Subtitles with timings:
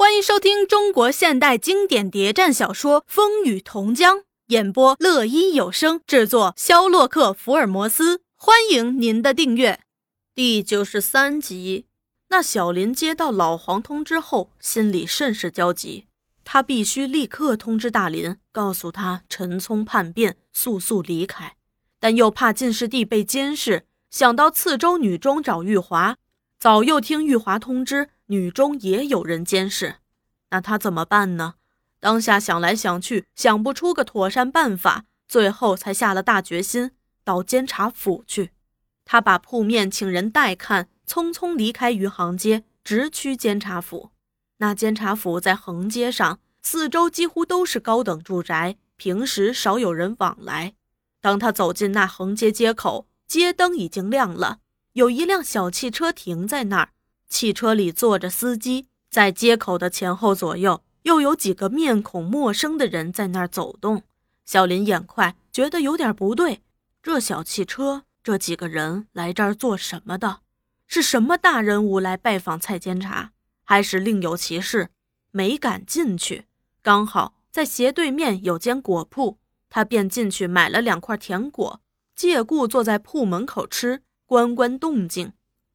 [0.00, 8.20] 欢迎收听中国现代经典谍战小说《风雨同江》，演播乐一有声，制作肖洛克福尔摩斯。
[8.36, 9.80] 欢迎您的订阅。
[10.36, 11.86] 第九十三集，
[12.28, 16.06] 那小林接到老黄通知后，心里甚是焦急。
[16.44, 21.56] 他必须立刻通知大林，告诉他陈聪叛变，速速离开。
[21.98, 26.16] 但又怕进士第被监视，想到次州女中找玉华，
[26.60, 28.10] 早又听玉华通知。
[28.30, 29.96] 女中也有人监视，
[30.50, 31.54] 那他怎么办呢？
[31.98, 36.90] 当下想来想去，想不出个妥善办法，最后才下了大决心，
[37.24, 38.52] 到监察府去。
[39.06, 44.10] 他把铺面请人代看，匆匆离开余杭街，直趋监察府。
[44.58, 50.74] 那监察府在横街上，四周几乎都是高等住宅，平时少有人往来。
[51.22, 54.58] 当他走进那横街街口，街灯已经亮了，
[54.92, 56.90] 有一辆小汽车停在那儿。
[57.28, 64.02] 汽车里坐着司机，在街口的前后左右，又有几个面孔陌生的人在那儿走动。
[64.44, 66.62] 小林眼快，觉得有点不对。
[67.02, 70.40] 这小汽车，这几个人来这儿做什么的？
[70.86, 74.88] 是什么大人物来拜访蔡监察，还是另有其事？
[75.30, 76.46] 没敢进去。
[76.82, 79.38] 刚好在斜对面有间果铺，
[79.68, 81.82] 他便进去买了两块甜果，
[82.16, 85.32] 借故坐在铺门口吃，观观动静。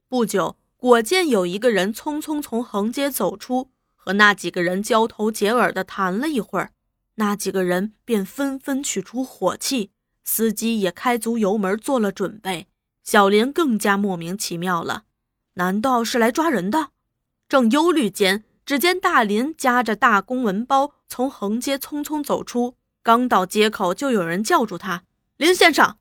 [0.10, 0.58] 不久。
[0.84, 6.74] 果见有一个人匆匆从横街走出，和那几个人交头接耳的谈了一会儿，
[7.16, 9.92] 那几个人便纷纷取出火器，
[10.26, 12.68] 司机也开足油门做了准备。
[13.02, 15.04] 小林更加莫名其妙了，
[15.54, 16.90] 难道是来抓人的？
[17.48, 25.04] 正忧虑间，只见大林夹着大公文包从横街匆匆走出，刚到街口就有人叫住他
[25.38, 25.96] ：“林先生！”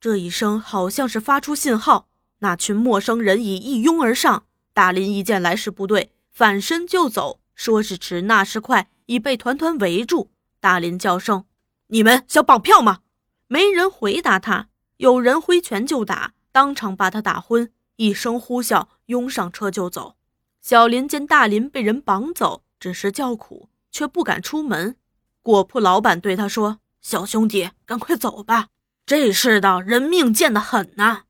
[0.00, 2.08] 这一声好像是发出信号。
[2.42, 7.38] 那群陌生人已一拥而上，大林一见来势不对，反身就走。
[7.54, 10.32] 说时迟，那时快，已被团团围住。
[10.58, 11.44] 大林叫声
[11.88, 12.98] ：“你们想绑票吗？”
[13.46, 14.68] 没人回答他。
[14.96, 17.70] 有人挥拳就打，当场把他打昏。
[17.96, 20.16] 一声呼啸，拥上车就走。
[20.60, 24.96] 小林见大林被人绑走，只是叫苦，却不敢出门。
[25.42, 28.68] 果铺老板对他说：“小兄弟，赶快走吧，
[29.06, 31.22] 这世道人命贱得很呐。”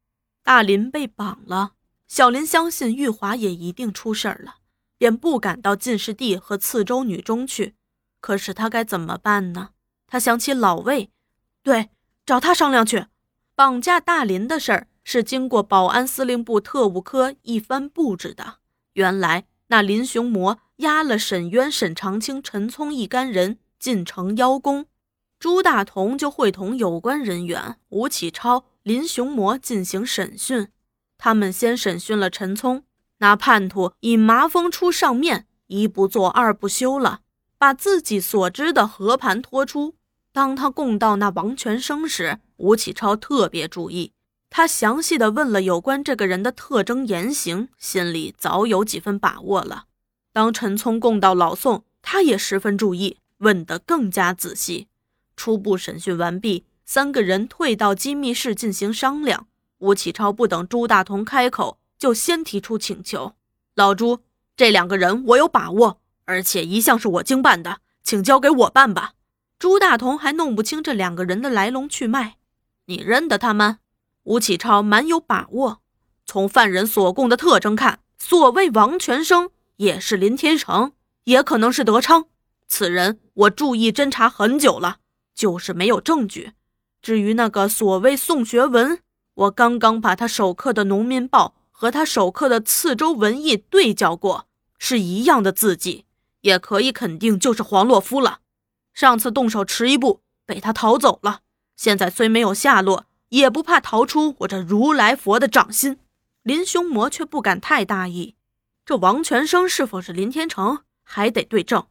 [0.45, 1.73] 大林被绑了，
[2.09, 4.57] 小林相信玉华也一定出事儿了，
[4.99, 7.77] 便不敢到进士第和次州女中去。
[8.21, 9.71] 可是他该怎么办呢？
[10.07, 11.11] 他想起老魏，
[11.63, 11.91] 对，
[12.27, 13.07] 找他商量去。
[13.55, 18.59] 绑架大林的事儿是经过保安司令部特务科一番布置的。
[18.95, 24.87] 原来那林雄模押了沈渊、沈长清、陈聪一干人进城邀功，
[25.39, 28.65] 朱大同就会同有关人员吴启超。
[28.83, 30.67] 林雄模进行审讯，
[31.17, 32.83] 他们先审讯了陈聪，
[33.19, 37.21] 那叛徒以麻风出上面，一不做二不休了，
[37.57, 39.95] 把自己所知的和盘托出。
[40.33, 44.13] 当他供到那王全生时，吴启超特别注意，
[44.51, 49.85] 他详细的问了有关这个人的特征言行，心里早有几分把握了。
[50.33, 54.89] 当陈聪供到老宋，他也十分注意，问得更加仔细。
[55.37, 56.65] 初步审讯完毕。
[56.85, 59.47] 三个人退到机密室进行商量。
[59.79, 63.35] 吴启超不等朱大同开口，就先提出请求
[63.75, 64.21] ：“老朱，
[64.57, 69.15] 这两个人我有把握，而且一向是我经办的，请交给我办吧。”
[69.59, 72.37] 朱大同还弄不清这两个人的来龙去脉。
[72.87, 73.79] 你认得他们？
[74.25, 75.81] 吴启超蛮有把握。
[76.27, 80.93] 从犯人所供的特征看，所谓王全生也是林天成，
[81.25, 82.27] 也可能是德昌。
[82.69, 84.99] 此人我注意侦查很久了，
[85.35, 86.53] 就是没有证据。
[87.03, 89.01] 至于那个所谓宋学文，
[89.35, 94.47] 我刚刚把他手刻的《农民报》和他手刻的《次州文艺》对较过，
[94.79, 96.05] 是一样的字迹，
[96.43, 98.39] 也可以肯定就是黄洛夫了。
[98.95, 101.41] 上次动手迟一步，被他逃走了。
[101.77, 105.99] 现在虽没有下落，也不怕逃出我这如来佛的掌心。
[106.45, 108.37] 林凶魔却不敢太大意，
[108.85, 111.87] 这王全生是否是林天成，还得对证。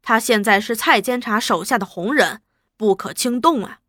[0.00, 2.40] 他现在是蔡监察手下的红人，
[2.76, 3.80] 不可轻动啊。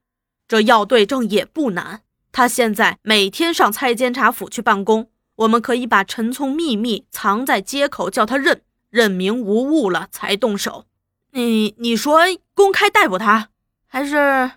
[0.48, 2.02] 这要对证也不难。
[2.32, 10.86] 他现在每天上蔡监察府去办公，我们可以把陈聪秘密藏在街口，叫他认认明无误了才动手。
[11.32, 12.20] 你你说
[12.54, 13.50] 公开逮捕他，
[13.88, 14.52] 还是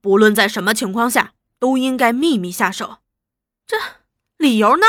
[0.00, 2.98] 不论在什么情况下都应该秘密下手？
[3.66, 3.76] 这
[4.36, 4.84] 理由呢？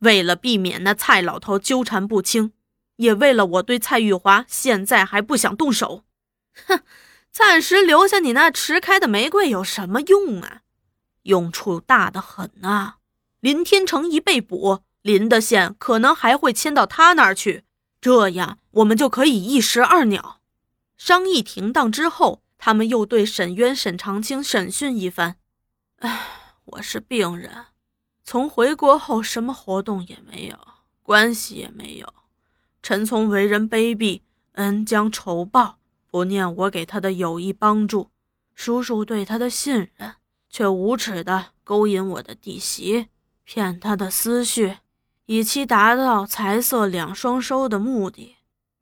[0.00, 2.52] 为了避免那蔡老头纠缠不清，
[2.96, 6.04] 也为了我对蔡玉华现在还不想动手。
[6.66, 6.80] 哼。
[7.32, 10.60] 暂时留下你那迟开的玫瑰有什么用啊？
[11.22, 12.98] 用处大得很啊！
[13.40, 17.64] 林天成一被捕，林的线可能还会牵到他那儿去。
[18.02, 20.40] 这样我们就可以一石二鸟。
[20.98, 25.36] 商议停当之后，他们又对沈渊、沈长清审讯一番。
[26.00, 26.20] 唉，
[26.66, 27.66] 我是病人，
[28.22, 30.58] 从回国后什么活动也没有，
[31.02, 32.12] 关系也没有。
[32.82, 34.20] 陈聪为人卑鄙，
[34.52, 35.78] 恩将仇报，
[36.12, 38.10] 不念我给他的有益帮助，
[38.54, 40.16] 叔叔对他的信任，
[40.50, 43.06] 却无耻的勾引我的弟媳，
[43.44, 44.76] 骗他的思绪，
[45.24, 48.36] 以期达到财色两双收的目的。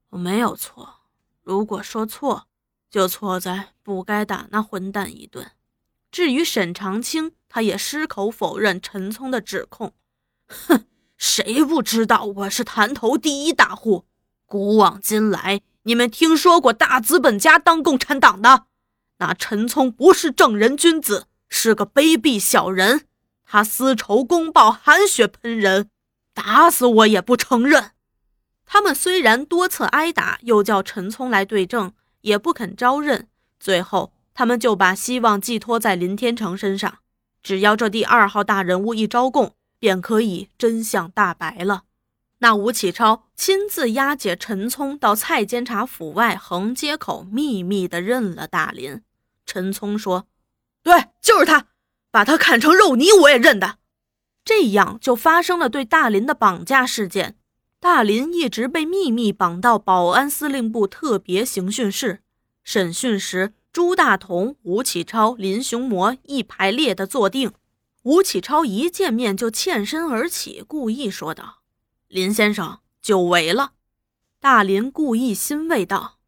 [0.08, 0.96] 我没有错，
[1.44, 2.48] 如果说错，
[2.90, 5.52] 就错在不该打那混蛋一顿。
[6.10, 9.94] 至于沈长清，他也矢口否认陈聪的指控。
[10.48, 10.84] 哼。
[11.16, 14.06] 谁不知道我是潭头第一大户？
[14.46, 18.66] 古往今来，你们听说过大资本家当共产党的？
[19.18, 23.06] 那陈聪不是正人君子，是个卑鄙小人。
[23.44, 25.90] 他私仇公报，含血喷人，
[26.34, 27.92] 打死我也不承认。
[28.64, 33.28] 他们虽然多次挨打，又叫陈聪来对证，也不肯招认。
[33.58, 36.98] 最后，他们就把希望寄托在林天成身上，
[37.42, 39.54] 只要这第二号大人物一招供。
[39.80, 41.84] 便可以真相大白了。
[42.40, 49.02] 那吴启超亲自押解陈聪到蔡监察府外横街口，秘密的认了大林。
[49.44, 50.26] 陈聪说
[50.82, 51.66] ：“对，就是他，
[52.10, 53.76] 把他砍成肉泥，我也认的。”
[54.42, 57.36] 这样就发生了对大林的绑架事件。
[57.78, 62.22] 大林一直被秘密绑到保安司令部特别刑讯室。
[62.64, 67.52] 审讯时，朱大同、吴启超、林雄模一排列的坐定。
[68.02, 71.59] 吴启超一见面就欠身而起，故意说道
[72.12, 73.74] ：“林先生久违了。”
[74.42, 76.18] 大林故意欣慰道：“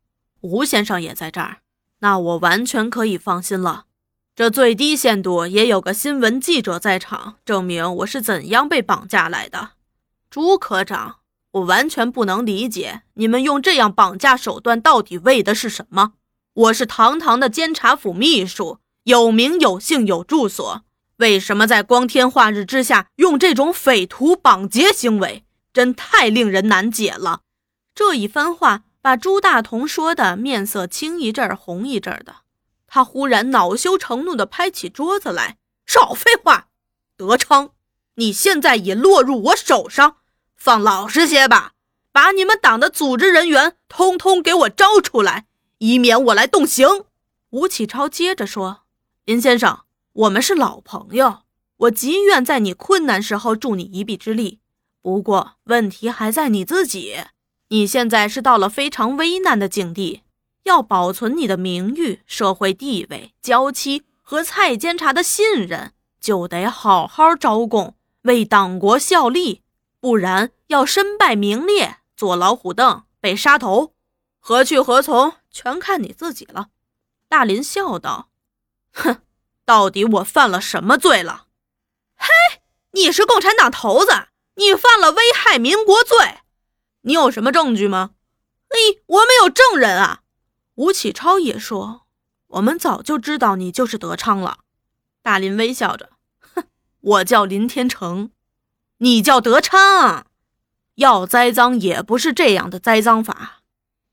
[0.43, 1.63] 吴先生也在这儿，
[1.99, 3.87] 那我完全可以放心了。
[4.37, 9.71] 这最低限度也有个新闻记者在场，证明我是怎样被绑架来的。”
[10.31, 11.17] 朱科长，
[11.51, 16.13] 我完全不能理解你们用这样绑架手段到底为的是什么？
[16.55, 20.85] 我是堂堂的监察府秘书，有名有姓有住所。
[21.17, 27.41] 为什么在光天化日之下用这种匪徒绑劫行为，真太令人难解了。
[27.95, 32.37] 这一番话把朱大同说的面色青一阵红一阵的，
[32.87, 36.69] 他忽然恼羞成怒地拍起桌子来：“少废话！
[37.17, 37.71] 德昌，
[38.15, 40.17] 你现在已落入我手上，
[40.57, 41.73] 放老实些吧，
[42.13, 45.47] 把你们党的组织人员通通给我招出来，
[45.79, 46.87] 以免我来动刑。”
[47.51, 48.83] 吴启超接着说
[49.25, 49.81] ：“林先生。”
[50.15, 51.39] 我们是老朋友，
[51.79, 54.61] 我极愿在你困难时候助你一臂之力。
[55.03, 57.25] 不过问题还在你自己，
[57.69, 60.23] 你现在是到了非常危难的境地，
[60.63, 69.63] 要保存你的名誉、社会地位、娇妻和蔡监察的信任，就得好好招供，为党国效力，
[70.01, 73.93] 不然要身败名裂、坐老虎凳、被杀头，
[74.39, 76.69] 何去何从，全看你自己了。
[77.29, 78.29] 大林笑道
[78.95, 79.19] ：“哼。”
[79.65, 81.47] 到底我犯了什么罪了？
[82.17, 82.29] 嘿，
[82.91, 84.11] 你是共产党头子，
[84.55, 86.41] 你犯了危害民国罪，
[87.03, 88.11] 你有什么证据吗？
[88.69, 90.21] 嘿，我们有证人啊。
[90.75, 92.07] 吴启超也说，
[92.49, 94.59] 我们早就知道你就是德昌了。
[95.23, 96.11] 大林微笑着，
[96.41, 96.65] 哼，
[97.01, 98.31] 我叫林天成，
[98.99, 100.27] 你叫德昌，
[100.97, 103.63] 要栽赃也不是这样的栽赃法。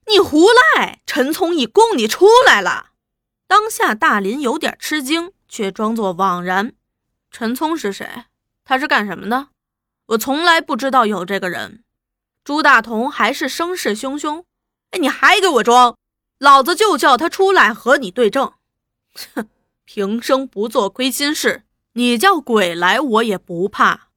[0.07, 2.91] 你胡赖，陈聪已供你出来了。
[3.47, 5.33] 当下大林有点吃惊。
[5.51, 6.73] 却装作惘然。
[7.31, 8.25] 陈聪是谁？
[8.63, 9.47] 他是干什么的？
[10.09, 11.83] 我从来不知道有这个人。
[12.43, 14.43] 朱大同还是声势汹汹。
[14.91, 15.95] 哎，你还给我装！
[16.39, 18.53] 老子就叫他出来和你对证。
[19.35, 19.47] 哼，
[19.85, 21.63] 平生不做亏心事，
[21.93, 24.07] 你叫鬼来我也不怕。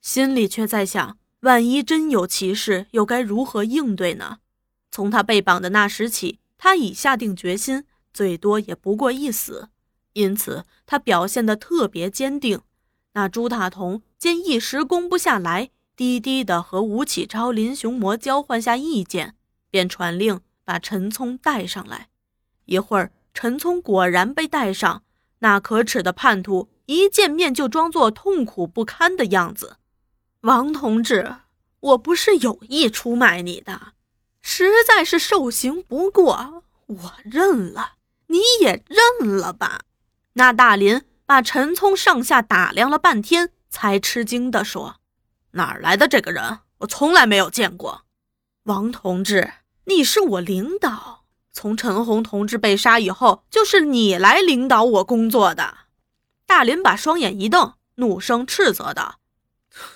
[0.00, 4.38] 心里却在想：万一真有其事，又该如何应对呢？
[4.90, 9.68] 从他被绑的那时起，他已下定决心，最多也不过一死。
[10.14, 12.62] 因此，他表现得特别坚定。
[13.12, 19.34] 那朱大同见一时攻不下来，低低的和吴启超、林雄模交换下意见，
[19.70, 22.08] 便传令把陈聪带上来。
[22.64, 25.02] 一会儿，陈聪果然被带上。
[25.40, 29.76] 那可耻的叛徒一见面就装作痛苦不堪的样子。
[30.40, 31.36] 王同志，
[31.80, 33.92] 我不是有意出卖你的，
[34.40, 37.96] 实在是受刑不过，我认了，
[38.28, 39.82] 你也认了吧。
[40.32, 44.96] 那大林把陈聪上下打量了半天，才吃惊地说
[45.52, 46.60] ：“哪儿来的这个人？
[46.78, 48.02] 我从来没有见过。”
[48.64, 49.52] 王同志，
[49.84, 55.74] 你是我领导，从陈红同志被杀以后，就是你来领导我工作的。
[56.46, 59.20] 大林把双眼一瞪，怒声斥责道：“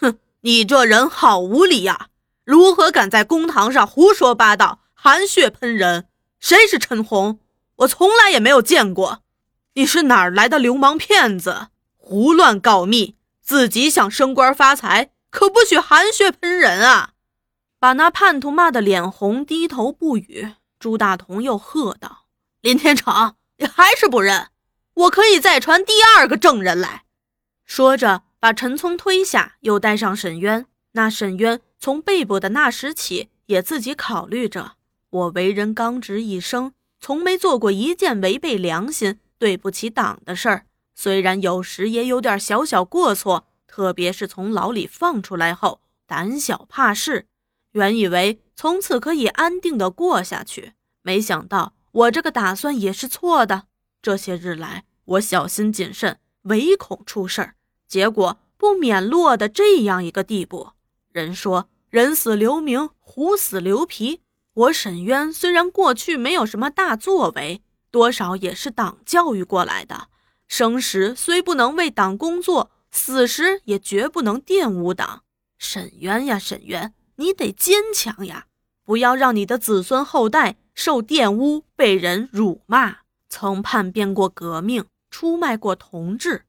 [0.00, 2.08] 哼，你这人好无礼呀！
[2.44, 6.08] 如何敢在公堂上胡说八道、含血喷人？
[6.40, 7.38] 谁是陈红？
[7.76, 9.22] 我从来也没有见过。
[9.74, 11.68] 你是哪儿来的流氓骗子？
[11.96, 13.16] 胡乱告密，
[13.50, 17.14] 自己想升官发财，可不许含血喷人啊！
[17.80, 20.52] 把那叛徒骂得脸红，低头不语。
[20.78, 22.26] 朱大同又喝道
[22.62, 24.50] ：“林天成，你还是不认？
[24.94, 27.06] 我可以再传第二个证人来。”
[27.66, 30.66] 说着，把陈聪推下，又带上沈渊。
[30.92, 34.74] 那沈渊从被捕的那时起，也自己考虑着：
[35.10, 40.66] 我为人刚直一生，从没做过一件违背良心、对不起党的事儿。
[41.02, 47.26] 虽然有时也有点小小过错，特别是从牢里放出来后，胆小怕事，
[47.72, 53.62] 原以为从此可以安定的过下去，没想到我这个打算也是错的。
[54.02, 57.54] 这些日来，我小心谨慎，唯恐出事儿，
[57.88, 60.72] 结果不免落得这样一个地步。
[61.12, 64.20] 人说人死留名，虎死留皮。
[64.52, 70.08] 我沈渊虽然过去没有什么大作为，多少也是党教育过来的。
[70.50, 75.22] 生时虽不能为党工作，死时也绝不能玷污党。
[75.56, 78.46] 沈渊呀，沈渊，你得坚强呀！
[78.84, 82.98] 不要让你的子孙后代受玷污，被人辱骂。
[83.28, 86.44] 曾叛变过革命，出卖过同志，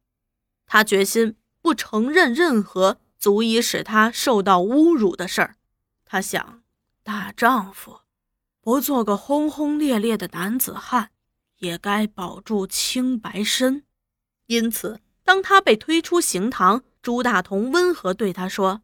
[0.66, 2.98] 他决心不承认任何。
[3.20, 5.56] 足以使他受到侮辱的事儿，
[6.06, 6.64] 他想，
[7.04, 8.00] 大丈夫
[8.62, 11.12] 不做个轰轰烈烈的男子汉，
[11.60, 13.84] 也该保住清白身。
[14.52, 18.82] 因此，当他被推出刑堂，朱大同温和对他说：“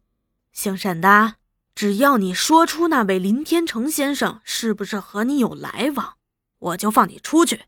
[0.50, 1.34] 姓沈的，
[1.74, 6.14] 只要你说出那位林天成先生是不是和你有来往，
[6.58, 7.64] 我就放你出去。”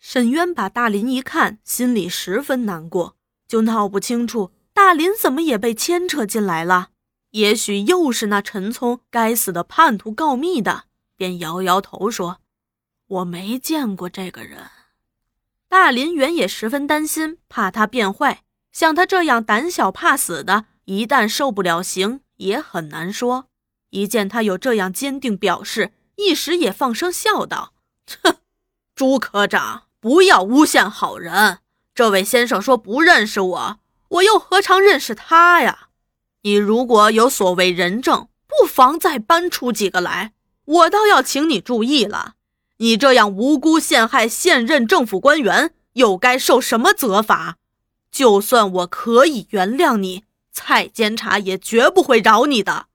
[0.00, 3.14] 沈渊把大林一看，心里十分难过，
[3.46, 4.50] 就闹不清楚。
[4.72, 6.88] 大林怎么也被牵扯进来了？
[7.30, 12.40] 也许又是那陈聪该死的叛徒告密的，便摇摇头说
[13.06, 14.70] ：“我没见过这个人。”
[15.68, 18.42] 大林原也十分担心，怕他变坏。
[18.72, 23.48] 像他这样胆小怕死的，一旦受不了刑，也很难说。
[23.90, 27.72] 一见他有这样坚定表示，一时也放声笑道
[28.22, 28.36] ：“哼，
[28.94, 31.58] 朱科长，不要诬陷好人。
[31.94, 35.88] 这位先生说不认识我。”我又何尝认识他呀？
[36.40, 40.32] 你如果有所谓人证，不妨再搬出几个来。
[40.64, 42.36] 我倒要请你注意了，
[42.78, 47.56] 你这样无辜陷害现任政府官员，又该受什么责罚？
[48.10, 52.86] 就算我可以原谅你，蔡监察也绝不会饶你的。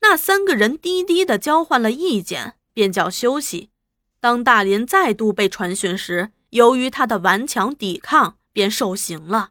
[0.00, 3.70] 那三个人低低的交换了意见，便叫休息。
[4.20, 9.50] 当大林再度被传讯时，由于他的顽强抵抗，便受刑了。